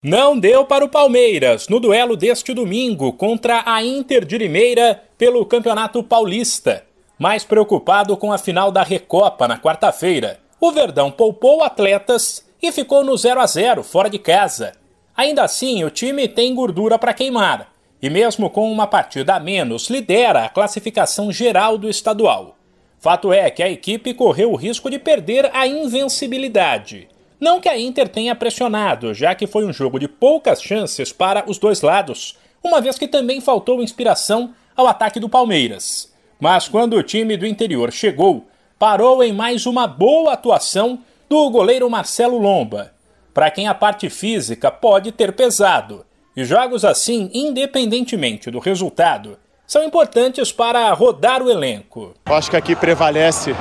[0.00, 5.44] Não deu para o Palmeiras no duelo deste domingo contra a Inter de Limeira pelo
[5.44, 6.84] Campeonato Paulista.
[7.18, 13.02] Mais preocupado com a final da Recopa na quarta-feira, o Verdão poupou atletas e ficou
[13.02, 14.74] no 0 a 0 fora de casa.
[15.16, 19.90] Ainda assim, o time tem gordura para queimar e, mesmo com uma partida a menos,
[19.90, 22.56] lidera a classificação geral do estadual.
[23.00, 27.08] Fato é que a equipe correu o risco de perder a invencibilidade.
[27.40, 31.48] Não que a Inter tenha pressionado, já que foi um jogo de poucas chances para
[31.48, 36.12] os dois lados, uma vez que também faltou inspiração ao ataque do Palmeiras.
[36.40, 38.46] Mas quando o time do interior chegou,
[38.78, 42.92] parou em mais uma boa atuação do goleiro Marcelo Lomba.
[43.32, 46.04] Para quem a parte física pode ter pesado,
[46.36, 52.14] e jogos assim, independentemente do resultado, são importantes para rodar o elenco.
[52.24, 53.54] Acho que aqui prevalece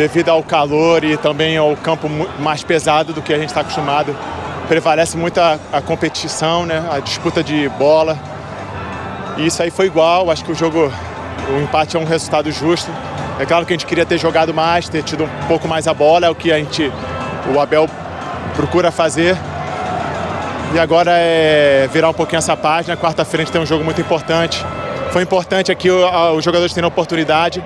[0.00, 4.16] devido ao calor e também ao campo mais pesado do que a gente está acostumado.
[4.66, 6.82] Prevalece muito a, a, competição, né?
[6.90, 8.18] a disputa de bola.
[9.36, 10.30] E isso aí foi igual.
[10.30, 10.90] Acho que o jogo,
[11.50, 12.90] o empate é um resultado justo.
[13.38, 15.92] É claro que a gente queria ter jogado mais, ter tido um pouco mais a
[15.92, 16.90] bola, é o que a gente,
[17.54, 17.86] o Abel
[18.56, 19.36] procura fazer.
[20.72, 22.96] E agora é virar um pouquinho essa página.
[22.96, 24.64] Quarta-feira a gente tem um jogo muito importante.
[25.10, 27.62] Foi importante aqui os jogadores terem a oportunidade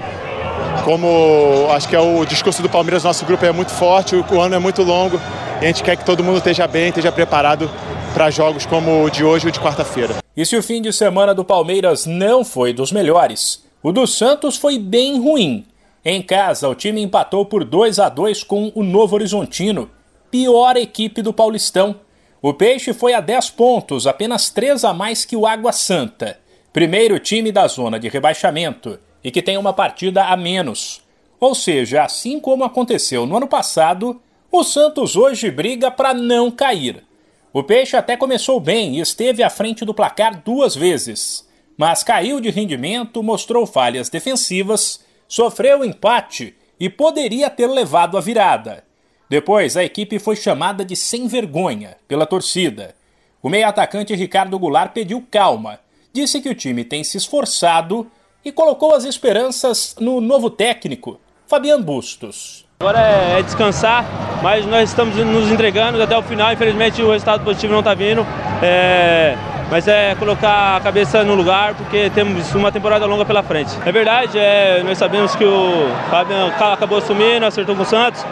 [0.85, 4.55] como acho que é o discurso do Palmeiras, nosso grupo é muito forte, o ano
[4.55, 5.19] é muito longo
[5.61, 7.71] e a gente quer que todo mundo esteja bem, esteja preparado
[8.13, 10.17] para jogos como o de hoje e o de quarta-feira.
[10.37, 14.59] E se o fim de semana do Palmeiras não foi dos melhores, o do Santos
[14.59, 15.65] foi bem ruim.
[16.05, 19.91] Em casa, o time empatou por 2 a 2 com o Novo Horizontino,
[20.31, 21.97] pior equipe do Paulistão.
[22.43, 26.39] O Peixe foi a 10 pontos, apenas 3 a mais que o Água Santa,
[26.75, 31.03] primeiro time da zona de rebaixamento e que tem uma partida a menos.
[31.41, 34.21] Ou seja, assim como aconteceu no ano passado,
[34.53, 37.03] o Santos hoje briga para não cair.
[37.53, 42.41] O Peixe até começou bem e esteve à frente do placar duas vezes, mas caiu
[42.41, 48.85] de rendimento, mostrou falhas defensivas, sofreu empate e poderia ter levado a virada.
[49.29, 52.95] Depois, a equipe foi chamada de sem vergonha pela torcida.
[53.43, 55.81] O meio-atacante Ricardo Goulart pediu calma,
[56.13, 58.11] disse que o time tem se esforçado
[58.45, 62.65] e colocou as esperanças no novo técnico, Fabian Bustos.
[62.81, 64.05] Agora é, é descansar,
[64.43, 66.53] mas nós estamos nos entregando até o final.
[66.53, 68.27] Infelizmente o resultado positivo não está vindo.
[68.63, 69.37] É,
[69.71, 73.71] mas é colocar a cabeça no lugar porque temos uma temporada longa pela frente.
[73.85, 78.25] É verdade, é, nós sabemos que o Fabian acabou assumindo, acertou com o Santos.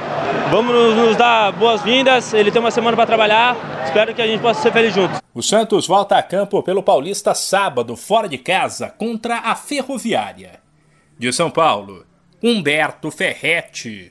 [0.52, 4.60] Vamos nos dar boas-vindas, ele tem uma semana para trabalhar, espero que a gente possa
[4.60, 5.18] ser feliz juntos.
[5.32, 10.60] O Santos volta a campo pelo Paulista sábado, fora de casa, contra a Ferroviária.
[11.18, 12.04] De São Paulo,
[12.42, 14.10] Humberto Ferretti.